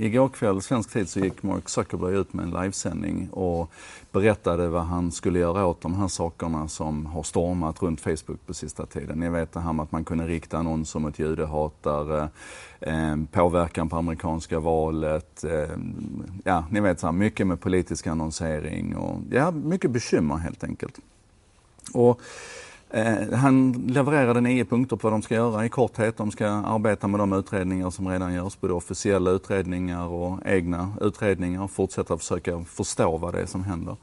Igår 0.00 0.28
kväll, 0.28 0.62
svensk 0.62 0.90
tid, 0.90 1.08
så 1.08 1.20
gick 1.20 1.42
Mark 1.42 1.68
Zuckerberg 1.68 2.16
ut 2.16 2.32
med 2.32 2.44
en 2.44 2.50
livesändning 2.50 3.28
och 3.30 3.70
berättade 4.12 4.68
vad 4.68 4.82
han 4.82 5.12
skulle 5.12 5.38
göra 5.38 5.66
åt 5.66 5.80
de 5.80 5.94
här 5.94 6.08
sakerna 6.08 6.68
som 6.68 7.06
har 7.06 7.22
stormat 7.22 7.82
runt 7.82 8.00
Facebook 8.00 8.46
på 8.46 8.54
sista 8.54 8.86
tiden. 8.86 9.18
Ni 9.18 9.28
vet 9.28 9.52
det 9.52 9.60
här 9.60 9.72
med 9.72 9.82
att 9.82 9.92
man 9.92 10.04
kunde 10.04 10.26
rikta 10.26 10.58
annonser 10.58 11.00
mot 11.00 11.18
judehatare, 11.18 12.28
eh, 12.80 13.16
påverkan 13.32 13.88
på 13.88 13.96
amerikanska 13.96 14.60
valet, 14.60 15.44
eh, 15.44 15.76
ja, 16.44 16.64
ni 16.70 16.80
vet 16.80 17.00
så 17.00 17.06
här, 17.06 17.12
mycket 17.12 17.46
med 17.46 17.60
politisk 17.60 18.06
annonsering 18.06 18.96
och 18.96 19.20
ja, 19.30 19.50
mycket 19.50 19.90
bekymmer 19.90 20.36
helt 20.36 20.64
enkelt. 20.64 20.98
Och 21.94 22.20
Eh, 22.90 23.32
han 23.32 23.72
levererade 23.72 24.40
nio 24.40 24.64
punkter 24.64 24.96
på 24.96 25.06
vad 25.06 25.12
de 25.12 25.22
ska 25.22 25.34
göra 25.34 25.64
i 25.64 25.68
korthet. 25.68 26.16
De 26.16 26.30
ska 26.30 26.46
arbeta 26.46 27.08
med 27.08 27.20
de 27.20 27.32
utredningar 27.32 27.90
som 27.90 28.08
redan 28.08 28.34
görs, 28.34 28.60
både 28.60 28.72
officiella 28.72 29.30
utredningar 29.30 30.06
och 30.06 30.38
egna 30.44 30.92
utredningar 31.00 31.62
och 31.62 31.70
fortsätta 31.70 32.18
försöka 32.18 32.64
förstå 32.64 33.16
vad 33.16 33.34
det 33.34 33.40
är 33.40 33.46
som 33.46 33.64
händer. 33.64 33.96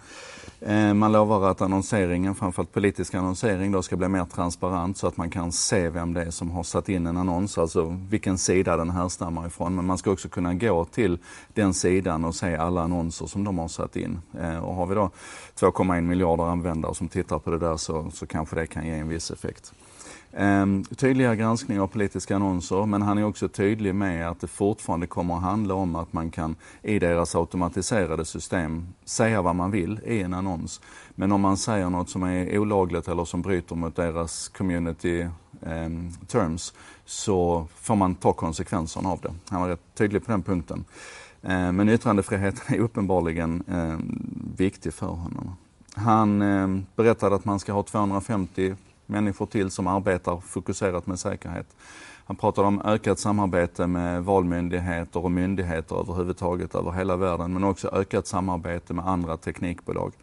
Eh, 0.59 0.93
man 0.93 1.11
lovar 1.11 1.51
att 1.51 1.61
annonseringen, 1.61 2.35
framförallt 2.35 2.73
politisk 2.73 3.13
annonsering, 3.13 3.71
då 3.71 3.81
ska 3.81 3.95
bli 3.95 4.07
mer 4.07 4.25
transparent 4.25 4.97
så 4.97 5.07
att 5.07 5.17
man 5.17 5.29
kan 5.29 5.51
se 5.51 5.89
vem 5.89 6.13
det 6.13 6.21
är 6.21 6.31
som 6.31 6.51
har 6.51 6.63
satt 6.63 6.89
in 6.89 7.07
en 7.07 7.17
annons, 7.17 7.57
alltså 7.57 7.97
vilken 8.09 8.37
sida 8.37 8.77
den 8.77 8.89
härstammar 8.89 9.47
ifrån. 9.47 9.75
Men 9.75 9.85
man 9.85 9.97
ska 9.97 10.11
också 10.11 10.29
kunna 10.29 10.53
gå 10.53 10.85
till 10.85 11.17
den 11.53 11.73
sidan 11.73 12.25
och 12.25 12.35
se 12.35 12.55
alla 12.55 12.81
annonser 12.81 13.25
som 13.25 13.43
de 13.43 13.57
har 13.57 13.67
satt 13.67 13.95
in. 13.95 14.19
Eh, 14.41 14.57
och 14.57 14.75
har 14.75 14.85
vi 14.85 14.95
då 14.95 15.09
2,1 15.59 16.01
miljarder 16.01 16.43
användare 16.43 16.95
som 16.95 17.07
tittar 17.07 17.39
på 17.39 17.51
det 17.51 17.59
där 17.59 17.77
så, 17.77 18.11
så 18.11 18.27
kanske 18.27 18.55
det 18.55 18.67
kan 18.75 18.87
ge 18.87 18.93
en 18.93 19.09
viss 19.09 19.31
effekt. 19.31 19.73
Um, 20.37 20.83
tydliga 20.83 21.35
granskning 21.35 21.79
av 21.79 21.87
politiska 21.87 22.35
annonser, 22.35 22.85
men 22.85 23.01
han 23.01 23.17
är 23.17 23.25
också 23.25 23.47
tydlig 23.47 23.95
med 23.95 24.29
att 24.29 24.41
det 24.41 24.47
fortfarande 24.47 25.07
kommer 25.07 25.35
att 25.35 25.41
handla 25.41 25.73
om 25.73 25.95
att 25.95 26.13
man 26.13 26.31
kan 26.31 26.55
i 26.81 26.99
deras 26.99 27.35
automatiserade 27.35 28.25
system 28.25 28.87
säga 29.05 29.41
vad 29.41 29.55
man 29.55 29.71
vill 29.71 29.99
i 30.05 30.21
en 30.21 30.33
annons. 30.33 30.81
Men 31.15 31.31
om 31.31 31.41
man 31.41 31.57
säger 31.57 31.89
något 31.89 32.09
som 32.09 32.23
är 32.23 32.57
olagligt 32.59 33.07
eller 33.07 33.25
som 33.25 33.41
bryter 33.41 33.75
mot 33.75 33.95
deras 33.95 34.47
community 34.47 35.27
um, 35.59 36.11
terms 36.27 36.73
så 37.05 37.67
får 37.75 37.95
man 37.95 38.15
ta 38.15 38.33
konsekvenserna 38.33 39.09
av 39.09 39.19
det. 39.21 39.33
Han 39.49 39.61
var 39.61 39.69
rätt 39.69 39.95
tydlig 39.97 40.25
på 40.25 40.31
den 40.31 40.43
punkten. 40.43 40.85
Uh, 41.43 41.71
men 41.71 41.89
yttrandefriheten 41.89 42.75
är 42.75 42.79
uppenbarligen 42.79 43.63
viktig 44.57 44.93
för 44.93 45.07
honom. 45.07 45.55
Han 45.95 46.41
eh, 46.41 46.67
berättade 46.95 47.35
att 47.35 47.45
man 47.45 47.59
ska 47.59 47.73
ha 47.73 47.83
250 47.83 48.75
människor 49.05 49.45
till 49.45 49.71
som 49.71 49.87
arbetar 49.87 50.37
fokuserat 50.37 51.07
med 51.07 51.19
säkerhet. 51.19 51.75
Han 52.25 52.35
pratade 52.35 52.67
om 52.67 52.81
ökat 52.81 53.19
samarbete 53.19 53.87
med 53.87 54.23
valmyndigheter 54.23 55.23
och 55.23 55.31
myndigheter 55.31 55.99
överhuvudtaget 55.99 56.75
över 56.75 56.91
hela 56.91 57.15
världen, 57.15 57.53
men 57.53 57.63
också 57.63 57.87
ökat 57.87 58.27
samarbete 58.27 58.93
med 58.93 59.07
andra 59.07 59.37
teknikbolag. 59.37 60.13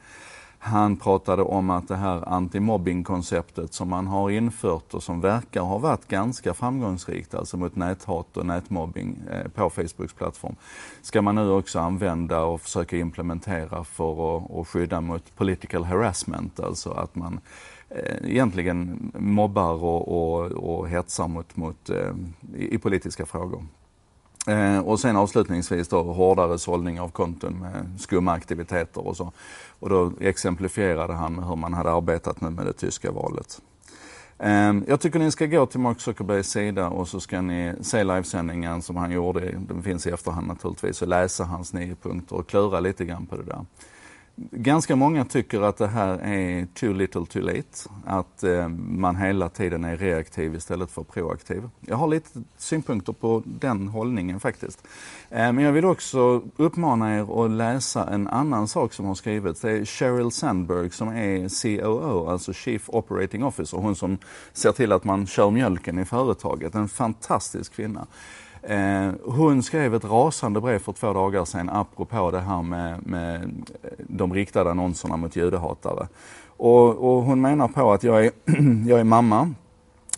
Han 0.64 0.96
pratade 0.96 1.42
om 1.42 1.70
att 1.70 1.88
det 1.88 1.96
här 1.96 2.28
antimobbingkonceptet 2.28 3.74
som 3.74 3.88
man 3.88 4.06
har 4.06 4.30
infört 4.30 4.94
och 4.94 5.02
som 5.02 5.20
verkar 5.20 5.60
ha 5.60 5.78
varit 5.78 6.08
ganska 6.08 6.54
framgångsrikt, 6.54 7.34
alltså 7.34 7.56
mot 7.56 7.76
näthat 7.76 8.36
och 8.36 8.46
nätmobbing 8.46 9.16
eh, 9.30 9.48
på 9.48 9.70
Facebooks 9.70 10.12
plattform, 10.12 10.56
ska 11.02 11.22
man 11.22 11.34
nu 11.34 11.50
också 11.50 11.78
använda 11.78 12.40
och 12.40 12.60
försöka 12.60 12.96
implementera 12.96 13.84
för 13.84 14.36
att, 14.36 14.50
att 14.50 14.68
skydda 14.68 15.00
mot 15.00 15.36
political 15.36 15.84
harassment, 15.84 16.60
alltså 16.60 16.90
att 16.90 17.14
man 17.16 17.40
eh, 17.88 18.30
egentligen 18.30 19.12
mobbar 19.18 19.84
och, 19.84 20.08
och, 20.08 20.52
och 20.52 20.88
hetsar 20.88 21.28
mot, 21.28 21.56
mot, 21.56 21.90
eh, 21.90 22.12
i, 22.56 22.74
i, 22.74 22.78
politiska 22.78 23.26
frågor. 23.26 23.62
Eh, 24.46 24.78
och 24.78 25.00
sen 25.00 25.16
avslutningsvis 25.16 25.88
då 25.88 26.02
hårdare 26.02 26.58
sållning 26.58 27.00
av 27.00 27.08
konton 27.08 27.58
med 27.58 28.00
skumma 28.00 28.32
aktiviteter 28.32 29.06
och 29.06 29.16
så. 29.16 29.32
Och 29.78 29.88
då 29.88 30.12
exemplifierade 30.20 31.12
han 31.12 31.34
med 31.34 31.44
hur 31.48 31.56
man 31.56 31.74
hade 31.74 31.92
arbetat 31.92 32.40
nu 32.40 32.50
med 32.50 32.66
det 32.66 32.72
tyska 32.72 33.10
valet. 33.10 33.60
Eh, 34.38 34.72
jag 34.86 35.00
tycker 35.00 35.18
ni 35.18 35.30
ska 35.30 35.46
gå 35.46 35.66
till 35.66 35.80
Mark 35.80 36.00
Zuckerbergs 36.00 36.50
sida 36.50 36.88
och 36.88 37.08
så 37.08 37.20
ska 37.20 37.40
ni 37.40 37.74
se 37.80 38.04
livesändningen 38.04 38.82
som 38.82 38.96
han 38.96 39.10
gjorde, 39.10 39.40
den 39.68 39.82
finns 39.82 40.06
i 40.06 40.10
efterhand 40.10 40.46
naturligtvis, 40.46 41.02
och 41.02 41.08
läsa 41.08 41.44
hans 41.44 41.72
nio 41.72 41.94
punkter 41.94 42.36
och 42.36 42.48
klura 42.48 42.80
lite 42.80 43.04
grann 43.04 43.26
på 43.26 43.36
det 43.36 43.42
där. 43.42 43.64
Ganska 44.36 44.96
många 44.96 45.24
tycker 45.24 45.60
att 45.60 45.76
det 45.76 45.86
här 45.86 46.18
är 46.18 46.66
too 46.74 46.92
little 46.92 47.26
too 47.26 47.42
late. 47.42 47.90
Att 48.06 48.42
eh, 48.42 48.68
man 48.68 49.16
hela 49.16 49.48
tiden 49.48 49.84
är 49.84 49.96
reaktiv 49.96 50.54
istället 50.54 50.90
för 50.90 51.02
proaktiv. 51.02 51.68
Jag 51.80 51.96
har 51.96 52.08
lite 52.08 52.28
synpunkter 52.56 53.12
på 53.12 53.42
den 53.46 53.88
hållningen 53.88 54.40
faktiskt. 54.40 54.86
Eh, 55.30 55.52
men 55.52 55.58
jag 55.58 55.72
vill 55.72 55.84
också 55.84 56.42
uppmana 56.56 57.16
er 57.18 57.44
att 57.44 57.50
läsa 57.50 58.08
en 58.08 58.28
annan 58.28 58.68
sak 58.68 58.92
som 58.92 59.06
har 59.06 59.14
skrivits. 59.14 59.60
Det 59.60 59.70
är 59.70 59.84
Sheryl 59.84 60.30
Sandberg 60.30 60.90
som 60.90 61.08
är 61.08 61.62
COO, 61.62 62.28
alltså 62.28 62.52
Chief 62.52 62.82
Operating 62.86 63.44
Officer. 63.44 63.78
Hon 63.78 63.96
som 63.96 64.18
ser 64.52 64.72
till 64.72 64.92
att 64.92 65.04
man 65.04 65.26
kör 65.26 65.50
mjölken 65.50 65.98
i 65.98 66.04
företaget. 66.04 66.74
En 66.74 66.88
fantastisk 66.88 67.72
kvinna. 67.72 68.06
Eh, 68.62 69.10
hon 69.24 69.62
skrev 69.62 69.94
ett 69.94 70.04
rasande 70.04 70.60
brev 70.60 70.78
för 70.78 70.92
två 70.92 71.12
dagar 71.12 71.44
sedan 71.44 71.70
apropå 71.70 72.30
det 72.30 72.40
här 72.40 72.62
med, 72.62 73.06
med 73.06 73.42
eh, 73.82 73.90
de 73.98 74.34
riktade 74.34 74.70
annonserna 74.70 75.16
mot 75.16 75.36
judehatare. 75.36 76.08
Och, 76.46 76.88
och 76.88 77.22
hon 77.22 77.40
menar 77.40 77.68
på 77.68 77.92
att 77.92 78.02
jag 78.02 78.26
är, 78.26 78.30
jag 78.88 79.00
är 79.00 79.04
mamma, 79.04 79.54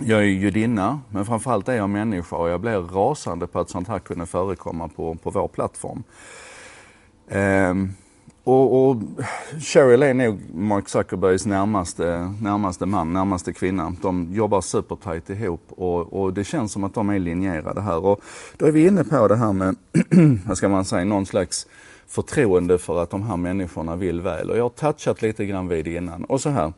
jag 0.01 0.21
är 0.21 0.25
judinna, 0.25 1.01
men 1.09 1.25
framförallt 1.25 1.69
är 1.69 1.77
jag 1.77 1.91
människa 1.91 2.37
och 2.37 2.49
jag 2.49 2.61
blir 2.61 2.81
rasande 2.81 3.47
på 3.47 3.61
att 3.61 3.71
sånt 3.71 3.89
här 3.89 3.99
kunde 3.99 4.27
förekomma 4.27 4.89
på, 4.89 5.15
på 5.15 5.31
vår 5.31 5.49
plattform. 5.49 6.03
Eh, 7.29 7.75
och, 8.45 8.89
och 8.89 8.97
Cheryl 9.61 10.03
är 10.03 10.15
nog 10.15 10.55
Mark 10.55 10.89
Zuckerbergs 10.89 11.47
närmaste, 11.47 12.33
närmaste 12.41 12.87
man, 12.87 13.13
närmaste 13.13 13.53
kvinna. 13.53 13.97
De 14.03 14.29
jobbar 14.33 14.61
supertajt 14.61 15.31
ihop 15.31 15.63
och, 15.69 16.13
och 16.13 16.33
det 16.35 16.45
känns 16.45 16.73
som 16.73 16.85
att 16.85 16.95
de 16.95 17.11
är 17.11 17.19
linjerade 17.19 17.81
här. 17.81 18.05
Och 18.05 18.21
då 18.57 18.67
är 18.67 18.73
vi 18.73 18.87
inne 18.87 19.05
på 19.05 19.29
det 19.29 19.37
här 19.37 19.53
med, 19.53 19.77
vad 20.47 20.57
ska 20.57 20.69
man 20.69 20.85
säga, 20.85 21.05
någon 21.05 21.27
slags 21.27 21.67
förtroende 22.07 22.79
för 22.79 23.03
att 23.03 23.11
de 23.11 23.23
här 23.23 23.37
människorna 23.37 23.97
vill 23.97 24.21
väl. 24.21 24.51
Och 24.51 24.57
jag 24.57 24.63
har 24.63 24.71
touchat 24.71 25.23
lite 25.23 25.47
grann 25.47 25.69
vid 25.69 25.85
det 25.85 25.95
innan. 25.95 26.25
Och 26.25 26.41
så 26.41 26.51
här, 26.51 26.73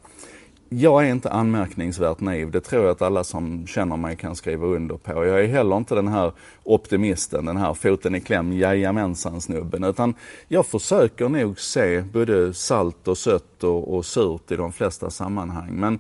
jag 0.69 1.07
är 1.07 1.11
inte 1.11 1.31
anmärkningsvärt 1.31 2.21
naiv. 2.21 2.51
Det 2.51 2.61
tror 2.61 2.83
jag 2.83 2.91
att 2.91 3.03
alla 3.03 3.25
som 3.25 3.67
känner 3.67 3.97
mig 3.97 4.17
kan 4.17 4.37
skriva 4.37 4.67
under 4.67 4.97
på. 4.97 5.13
Jag 5.27 5.41
är 5.45 5.49
heller 5.49 5.77
inte 5.77 5.95
den 5.95 6.09
här 6.09 6.33
optimisten, 6.65 7.45
den 7.45 7.57
här 7.57 7.75
foten 7.75 8.15
i 8.15 8.21
kläm, 8.21 8.53
jajamensan 8.53 9.41
snubben. 9.41 9.85
Utan 9.85 10.15
jag 10.49 10.67
försöker 10.67 11.29
nog 11.29 11.61
se 11.61 12.01
både 12.01 12.55
salt 12.55 13.09
och 13.09 13.19
sött 13.19 13.65
och, 13.65 13.97
och 13.97 14.07
surt 14.07 14.51
i 14.51 14.57
de 14.57 14.73
flesta 14.73 15.11
sammanhang. 15.11 15.71
Men 15.73 15.99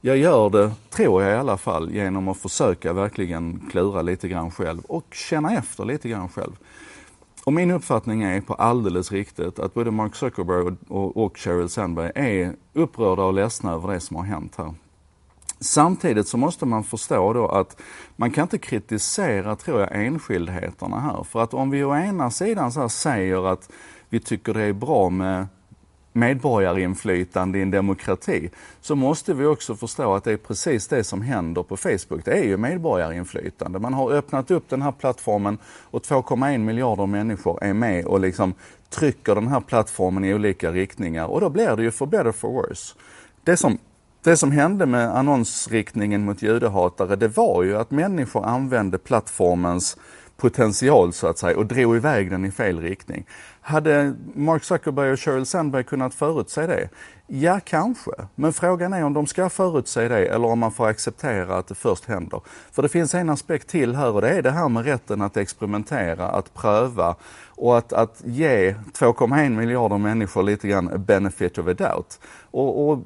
jag 0.00 0.16
gör 0.16 0.50
det, 0.50 0.70
tror 0.90 1.22
jag 1.22 1.32
i 1.32 1.36
alla 1.36 1.56
fall, 1.56 1.90
genom 1.90 2.28
att 2.28 2.38
försöka 2.38 2.92
verkligen 2.92 3.68
klura 3.70 4.02
lite 4.02 4.28
grann 4.28 4.50
själv 4.50 4.80
och 4.80 5.06
känna 5.12 5.54
efter 5.54 5.84
lite 5.84 6.08
grann 6.08 6.28
själv. 6.28 6.52
Och 7.48 7.54
min 7.54 7.70
uppfattning 7.70 8.22
är 8.22 8.40
på 8.40 8.54
alldeles 8.54 9.12
riktigt 9.12 9.58
att 9.58 9.74
både 9.74 9.90
Mark 9.90 10.14
Zuckerberg 10.14 10.76
och, 10.88 11.16
och, 11.16 11.38
Sheryl 11.38 11.68
Sandberg 11.68 12.12
är 12.14 12.54
upprörda 12.72 13.22
och 13.22 13.34
ledsna 13.34 13.72
över 13.72 13.92
det 13.92 14.00
som 14.00 14.16
har 14.16 14.24
hänt 14.24 14.54
här. 14.58 14.74
Samtidigt 15.60 16.28
så 16.28 16.36
måste 16.36 16.66
man 16.66 16.84
förstå 16.84 17.32
då 17.32 17.48
att 17.48 17.80
man 18.16 18.30
kan 18.30 18.42
inte 18.42 18.58
kritisera, 18.58 19.56
tror 19.56 19.80
jag, 19.80 20.06
enskildheterna 20.06 21.00
här. 21.00 21.24
För 21.24 21.42
att 21.42 21.54
om 21.54 21.70
vi 21.70 21.84
å 21.84 21.96
ena 21.96 22.30
sidan 22.30 22.72
så 22.72 22.88
säger 22.88 23.52
att 23.52 23.70
vi 24.08 24.20
tycker 24.20 24.54
det 24.54 24.62
är 24.62 24.72
bra 24.72 25.10
med 25.10 25.46
medborgarinflytande 26.12 27.58
i 27.58 27.62
en 27.62 27.70
demokrati 27.70 28.50
så 28.80 28.94
måste 28.94 29.34
vi 29.34 29.46
också 29.46 29.76
förstå 29.76 30.14
att 30.14 30.24
det 30.24 30.32
är 30.32 30.36
precis 30.36 30.88
det 30.88 31.04
som 31.04 31.22
händer 31.22 31.62
på 31.62 31.76
Facebook. 31.76 32.24
Det 32.24 32.32
är 32.32 32.44
ju 32.44 32.56
medborgarinflytande. 32.56 33.78
Man 33.78 33.94
har 33.94 34.12
öppnat 34.12 34.50
upp 34.50 34.68
den 34.68 34.82
här 34.82 34.92
plattformen 34.92 35.58
och 35.82 36.02
2,1 36.02 36.58
miljarder 36.58 37.06
människor 37.06 37.64
är 37.64 37.72
med 37.72 38.04
och 38.04 38.20
liksom 38.20 38.54
trycker 38.90 39.34
den 39.34 39.48
här 39.48 39.60
plattformen 39.60 40.24
i 40.24 40.34
olika 40.34 40.72
riktningar 40.72 41.26
och 41.26 41.40
då 41.40 41.48
blir 41.50 41.76
det 41.76 41.82
ju 41.82 41.90
for 41.90 42.06
better 42.06 42.32
for 42.32 42.52
worse. 42.52 42.94
Det 43.44 43.56
som 43.56 43.78
det 44.28 44.36
som 44.36 44.52
hände 44.52 44.86
med 44.86 45.16
annonsriktningen 45.16 46.24
mot 46.24 46.42
judehatare, 46.42 47.16
det 47.16 47.28
var 47.28 47.62
ju 47.62 47.76
att 47.76 47.90
människor 47.90 48.46
använde 48.46 48.98
plattformens 48.98 49.96
potential 50.36 51.12
så 51.12 51.26
att 51.26 51.38
säga 51.38 51.58
och 51.58 51.66
drog 51.66 51.96
iväg 51.96 52.30
den 52.30 52.44
i 52.44 52.50
fel 52.50 52.80
riktning. 52.80 53.26
Hade 53.60 54.14
Mark 54.34 54.64
Zuckerberg 54.64 55.12
och 55.12 55.20
Sheryl 55.20 55.46
Sandberg 55.46 55.84
kunnat 55.84 56.14
förutse 56.14 56.66
det? 56.66 56.88
Ja, 57.26 57.60
kanske. 57.64 58.10
Men 58.34 58.52
frågan 58.52 58.92
är 58.92 59.04
om 59.04 59.12
de 59.12 59.26
ska 59.26 59.48
förutse 59.48 60.08
det 60.08 60.26
eller 60.26 60.48
om 60.48 60.58
man 60.58 60.72
får 60.72 60.88
acceptera 60.88 61.56
att 61.56 61.66
det 61.66 61.74
först 61.74 62.04
händer. 62.04 62.40
För 62.72 62.82
det 62.82 62.88
finns 62.88 63.14
en 63.14 63.30
aspekt 63.30 63.68
till 63.68 63.96
här 63.96 64.12
och 64.12 64.20
det 64.20 64.30
är 64.30 64.42
det 64.42 64.50
här 64.50 64.68
med 64.68 64.84
rätten 64.84 65.22
att 65.22 65.36
experimentera, 65.36 66.28
att 66.28 66.54
pröva 66.54 67.14
och 67.46 67.78
att, 67.78 67.92
att 67.92 68.22
ge 68.24 68.72
2,1 68.72 69.50
miljarder 69.50 69.98
människor 69.98 70.42
lite 70.42 70.68
grann 70.68 71.04
benefit 71.06 71.58
of 71.58 71.66
a 71.66 71.74
doubt. 71.74 72.20
Och, 72.50 72.90
och 72.90 72.98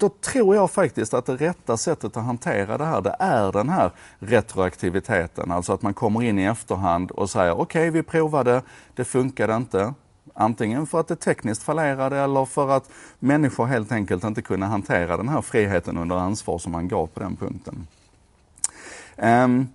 då 0.00 0.08
tror 0.08 0.54
jag 0.54 0.70
faktiskt 0.70 1.14
att 1.14 1.26
det 1.26 1.36
rätta 1.36 1.76
sättet 1.76 2.16
att 2.16 2.24
hantera 2.24 2.78
det 2.78 2.84
här, 2.84 3.00
det 3.00 3.16
är 3.18 3.52
den 3.52 3.68
här 3.68 3.90
retroaktiviteten. 4.18 5.50
Alltså 5.50 5.72
att 5.72 5.82
man 5.82 5.94
kommer 5.94 6.22
in 6.22 6.38
i 6.38 6.44
efterhand 6.44 7.10
och 7.10 7.30
säger 7.30 7.52
okej, 7.52 7.62
okay, 7.62 7.90
vi 7.90 8.02
provade, 8.02 8.62
det 8.94 9.04
funkade 9.04 9.56
inte. 9.56 9.94
Antingen 10.34 10.86
för 10.86 11.00
att 11.00 11.08
det 11.08 11.16
tekniskt 11.16 11.62
fallerade 11.62 12.18
eller 12.18 12.44
för 12.44 12.68
att 12.68 12.90
människor 13.18 13.66
helt 13.66 13.92
enkelt 13.92 14.24
inte 14.24 14.42
kunde 14.42 14.66
hantera 14.66 15.16
den 15.16 15.28
här 15.28 15.42
friheten 15.42 15.98
under 15.98 16.16
ansvar 16.16 16.58
som 16.58 16.72
man 16.72 16.88
gav 16.88 17.06
på 17.06 17.20
den 17.20 17.36
punkten. 17.36 17.86
Um, 19.16 19.68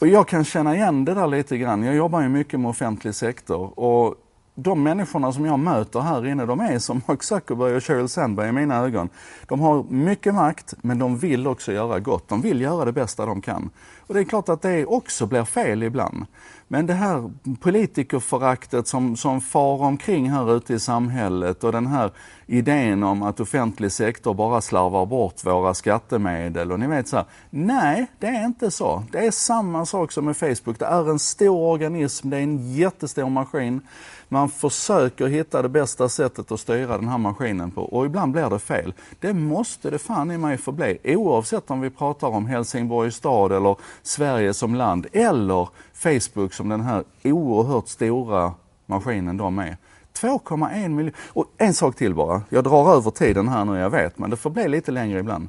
och 0.00 0.08
jag 0.08 0.28
kan 0.28 0.44
känna 0.44 0.74
igen 0.76 1.04
det 1.04 1.14
där 1.14 1.26
lite 1.26 1.58
grann. 1.58 1.82
Jag 1.82 1.94
jobbar 1.94 2.20
ju 2.20 2.28
mycket 2.28 2.60
med 2.60 2.70
offentlig 2.70 3.14
sektor 3.14 3.78
och 3.78 4.14
de 4.62 4.82
människorna 4.82 5.32
som 5.32 5.46
jag 5.46 5.58
möter 5.58 6.00
här 6.00 6.26
inne, 6.26 6.46
de 6.46 6.60
är 6.60 6.78
som 6.78 7.02
Mark 7.08 7.22
Zuckerberg 7.22 7.76
och 7.76 7.84
Sheryl 7.84 8.08
Sandberg 8.08 8.48
i 8.48 8.52
mina 8.52 8.76
ögon. 8.76 9.08
De 9.46 9.60
har 9.60 9.82
mycket 9.82 10.34
makt, 10.34 10.74
men 10.82 10.98
de 10.98 11.18
vill 11.18 11.46
också 11.46 11.72
göra 11.72 12.00
gott. 12.00 12.28
De 12.28 12.40
vill 12.40 12.60
göra 12.60 12.84
det 12.84 12.92
bästa 12.92 13.26
de 13.26 13.40
kan. 13.40 13.70
Och 14.06 14.14
det 14.14 14.20
är 14.20 14.24
klart 14.24 14.48
att 14.48 14.62
det 14.62 14.86
också 14.86 15.26
blir 15.26 15.44
fel 15.44 15.82
ibland. 15.82 16.26
Men 16.72 16.86
det 16.86 16.94
här 16.94 17.30
politikerföraktet 17.60 18.86
som, 18.86 19.16
som 19.16 19.40
far 19.40 19.82
omkring 19.82 20.30
här 20.30 20.56
ute 20.56 20.74
i 20.74 20.78
samhället 20.78 21.64
och 21.64 21.72
den 21.72 21.86
här 21.86 22.10
idén 22.46 23.02
om 23.02 23.22
att 23.22 23.40
offentlig 23.40 23.92
sektor 23.92 24.34
bara 24.34 24.60
slarvar 24.60 25.06
bort 25.06 25.44
våra 25.44 25.74
skattemedel 25.74 26.72
och 26.72 26.80
ni 26.80 26.86
vet 26.86 27.08
så 27.08 27.16
här, 27.16 27.26
Nej, 27.50 28.06
det 28.18 28.26
är 28.26 28.44
inte 28.44 28.70
så. 28.70 29.04
Det 29.10 29.18
är 29.18 29.30
samma 29.30 29.86
sak 29.86 30.12
som 30.12 30.24
med 30.24 30.36
Facebook. 30.36 30.78
Det 30.78 30.84
är 30.84 31.10
en 31.10 31.18
stor 31.18 31.56
organism, 31.56 32.30
det 32.30 32.36
är 32.36 32.42
en 32.42 32.74
jättestor 32.74 33.30
maskin. 33.30 33.80
Man 34.28 34.48
försöker 34.48 35.26
hitta 35.26 35.62
det 35.62 35.68
bästa 35.68 36.08
sättet 36.08 36.52
att 36.52 36.60
styra 36.60 36.98
den 36.98 37.08
här 37.08 37.18
maskinen 37.18 37.70
på 37.70 37.82
och 37.82 38.06
ibland 38.06 38.32
blir 38.32 38.50
det 38.50 38.58
fel. 38.58 38.94
Det 39.20 39.34
måste 39.34 39.90
det 39.90 39.98
fan 39.98 40.30
i 40.30 40.38
mig 40.38 40.56
förbli 40.56 40.98
oavsett 41.04 41.70
om 41.70 41.80
vi 41.80 41.90
pratar 41.90 42.28
om 42.28 42.46
Helsingborgs 42.46 43.16
stad 43.16 43.52
eller 43.52 43.76
Sverige 44.02 44.54
som 44.54 44.74
land 44.74 45.06
eller 45.12 45.68
Facebook 46.02 46.54
som 46.54 46.68
den 46.68 46.80
här 46.80 47.04
oerhört 47.24 47.88
stora 47.88 48.54
maskinen 48.86 49.36
de 49.36 49.58
är. 49.58 49.76
2,1 50.12 50.88
miljoner. 50.88 51.14
Och 51.28 51.46
en 51.58 51.74
sak 51.74 51.96
till 51.96 52.14
bara. 52.14 52.42
Jag 52.48 52.64
drar 52.64 52.96
över 52.96 53.10
tiden 53.10 53.48
här 53.48 53.64
nu, 53.64 53.78
jag 53.78 53.90
vet, 53.90 54.18
men 54.18 54.30
det 54.30 54.36
får 54.36 54.50
bli 54.50 54.68
lite 54.68 54.92
längre 54.92 55.20
ibland. 55.20 55.48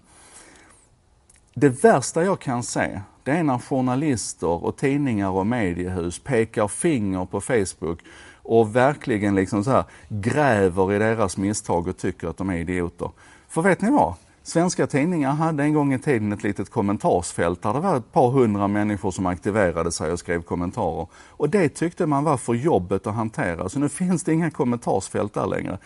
Det 1.53 1.83
värsta 1.83 2.23
jag 2.23 2.39
kan 2.39 2.63
se, 2.63 3.01
det 3.23 3.31
är 3.31 3.43
när 3.43 3.57
journalister 3.57 4.65
och 4.65 4.77
tidningar 4.77 5.29
och 5.29 5.47
mediehus 5.47 6.19
pekar 6.19 6.67
finger 6.67 7.25
på 7.25 7.41
Facebook 7.41 7.99
och 8.43 8.75
verkligen 8.75 9.35
liksom 9.35 9.63
så 9.63 9.71
här 9.71 9.83
gräver 10.09 10.93
i 10.93 10.99
deras 10.99 11.37
misstag 11.37 11.87
och 11.87 11.97
tycker 11.97 12.27
att 12.27 12.37
de 12.37 12.49
är 12.49 12.57
idioter. 12.57 13.11
För 13.47 13.61
vet 13.61 13.81
ni 13.81 13.91
vad? 13.91 14.13
Svenska 14.45 14.87
tidningar 14.87 15.31
hade 15.31 15.63
en 15.63 15.73
gång 15.73 15.93
i 15.93 15.99
tiden 15.99 16.31
ett 16.31 16.43
litet 16.43 16.69
kommentarsfält 16.69 17.61
där 17.61 17.73
det 17.73 17.79
var 17.79 17.97
ett 17.97 18.11
par 18.11 18.29
hundra 18.29 18.67
människor 18.67 19.11
som 19.11 19.25
aktiverade 19.25 19.91
sig 19.91 20.11
och 20.11 20.19
skrev 20.19 20.41
kommentarer. 20.41 21.07
Och 21.29 21.49
det 21.49 21.69
tyckte 21.69 22.05
man 22.05 22.23
var 22.23 22.37
för 22.37 22.53
jobbet 22.53 23.07
att 23.07 23.15
hantera, 23.15 23.69
så 23.69 23.79
nu 23.79 23.89
finns 23.89 24.23
det 24.23 24.33
inga 24.33 24.51
kommentarsfält 24.51 25.33
där 25.33 25.47
längre. 25.47 25.77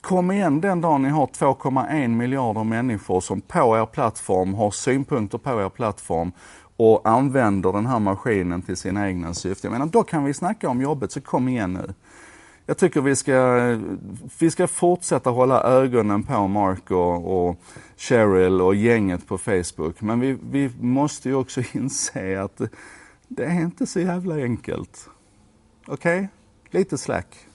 Kom 0.00 0.30
igen 0.30 0.60
den 0.60 0.80
dagen 0.80 1.02
ni 1.02 1.08
har 1.08 1.26
2,1 1.26 2.08
miljarder 2.08 2.64
människor 2.64 3.20
som 3.20 3.40
på 3.40 3.76
er 3.76 3.86
plattform 3.86 4.54
har 4.54 4.70
synpunkter 4.70 5.38
på 5.38 5.62
er 5.62 5.68
plattform 5.68 6.32
och 6.76 7.08
använder 7.08 7.72
den 7.72 7.86
här 7.86 7.98
maskinen 7.98 8.62
till 8.62 8.76
sina 8.76 9.08
egna 9.08 9.34
syften. 9.34 9.72
Jag 9.72 9.78
menar, 9.78 9.92
då 9.92 10.02
kan 10.02 10.24
vi 10.24 10.34
snacka 10.34 10.68
om 10.68 10.80
jobbet, 10.80 11.12
så 11.12 11.20
kom 11.20 11.48
igen 11.48 11.72
nu. 11.72 11.94
Jag 12.66 12.78
tycker 12.78 13.00
vi 13.00 13.16
ska, 13.16 13.78
vi 14.38 14.50
ska 14.50 14.66
fortsätta 14.66 15.30
hålla 15.30 15.62
ögonen 15.62 16.22
på 16.22 16.48
Mark 16.48 16.90
och, 16.90 17.48
och 17.48 17.60
Cheryl 17.96 18.60
och 18.60 18.74
gänget 18.74 19.26
på 19.26 19.38
Facebook. 19.38 20.00
Men 20.00 20.20
vi, 20.20 20.38
vi 20.50 20.70
måste 20.80 21.28
ju 21.28 21.34
också 21.34 21.62
inse 21.72 22.42
att 22.42 22.60
det 23.28 23.44
är 23.44 23.60
inte 23.60 23.86
så 23.86 24.00
jävla 24.00 24.34
enkelt. 24.34 25.08
Okej? 25.86 26.18
Okay? 26.18 26.28
Lite 26.80 26.98
slack. 26.98 27.49